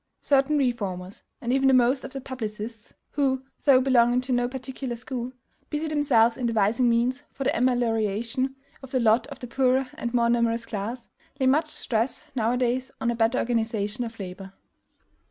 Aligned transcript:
Certain 0.23 0.57
reformers, 0.57 1.21
and 1.41 1.53
even 1.53 1.67
the 1.67 1.75
most 1.75 2.03
of 2.03 2.11
the 2.11 2.19
publicists 2.21 2.95
who, 3.11 3.43
though 3.65 3.79
belonging 3.79 4.19
to 4.21 4.31
no 4.31 4.47
particular 4.49 4.95
school, 4.95 5.31
busy 5.69 5.87
themselves 5.87 6.37
in 6.37 6.47
devising 6.47 6.89
means 6.89 7.21
for 7.31 7.43
the 7.43 7.55
amelioration 7.55 8.55
of 8.81 8.89
the 8.89 8.99
lot 8.99 9.27
of 9.27 9.37
the 9.37 9.45
poorer 9.47 9.85
and 9.93 10.11
more 10.11 10.27
numerous 10.27 10.65
class 10.65 11.07
lay 11.39 11.45
much 11.45 11.67
stress 11.67 12.25
now 12.33 12.51
a 12.51 12.57
days 12.57 12.89
on 12.99 13.11
a 13.11 13.15
better 13.15 13.37
organization 13.37 14.03
of 14.03 14.17
labor. 14.19 14.53